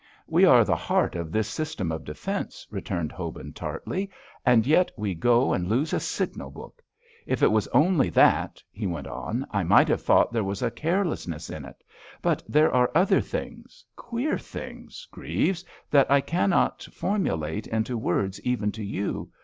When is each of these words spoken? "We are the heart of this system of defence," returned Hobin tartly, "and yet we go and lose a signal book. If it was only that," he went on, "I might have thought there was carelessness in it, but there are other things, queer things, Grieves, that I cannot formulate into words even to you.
"We 0.25 0.45
are 0.45 0.65
the 0.65 0.75
heart 0.75 1.13
of 1.15 1.31
this 1.31 1.47
system 1.47 1.91
of 1.91 2.05
defence," 2.05 2.65
returned 2.71 3.11
Hobin 3.11 3.53
tartly, 3.53 4.09
"and 4.43 4.65
yet 4.65 4.91
we 4.97 5.13
go 5.13 5.53
and 5.53 5.67
lose 5.67 5.93
a 5.93 5.99
signal 5.99 6.49
book. 6.49 6.81
If 7.27 7.43
it 7.43 7.51
was 7.51 7.67
only 7.67 8.09
that," 8.09 8.63
he 8.71 8.87
went 8.87 9.05
on, 9.05 9.45
"I 9.51 9.61
might 9.61 9.87
have 9.89 10.01
thought 10.01 10.33
there 10.33 10.43
was 10.43 10.63
carelessness 10.75 11.51
in 11.51 11.65
it, 11.65 11.83
but 12.19 12.41
there 12.49 12.73
are 12.73 12.89
other 12.95 13.21
things, 13.21 13.85
queer 13.95 14.39
things, 14.39 15.07
Grieves, 15.11 15.63
that 15.91 16.09
I 16.09 16.19
cannot 16.19 16.81
formulate 16.91 17.67
into 17.67 17.95
words 17.95 18.41
even 18.41 18.71
to 18.71 18.83
you. 18.83 19.29